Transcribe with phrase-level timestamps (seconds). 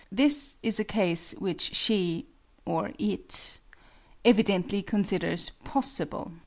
[0.11, 2.25] This is a case which she
[2.65, 3.59] (or "it?")
[4.25, 6.31] evidently considers possible.